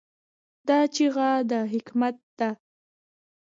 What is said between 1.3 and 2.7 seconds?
د حکمت ده.